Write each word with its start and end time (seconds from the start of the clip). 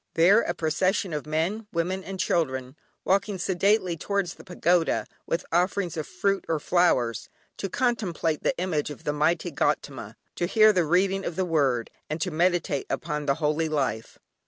There 0.15 0.41
a 0.41 0.55
procession 0.55 1.13
of 1.13 1.27
men, 1.27 1.67
women, 1.71 2.03
and 2.03 2.19
children 2.19 2.75
walking 3.05 3.37
sedately 3.37 3.95
towards 3.95 4.35
a 4.39 4.43
pagoda, 4.43 5.05
with 5.27 5.45
offerings 5.51 5.95
of 5.95 6.07
fruit 6.07 6.43
or 6.49 6.59
flowers; 6.59 7.29
to 7.57 7.69
contemplate 7.69 8.41
the 8.41 8.57
image 8.57 8.89
of 8.89 9.03
the 9.03 9.13
mighty 9.13 9.51
Gaudama, 9.51 10.15
to 10.37 10.47
hear 10.47 10.73
the 10.73 10.85
reading 10.85 11.23
of 11.23 11.35
the 11.35 11.45
Word, 11.45 11.91
and 12.09 12.19
to 12.19 12.31
meditate 12.31 12.87
upon 12.89 13.27
the 13.27 13.35
Holy 13.35 13.69
Life. 13.69 14.17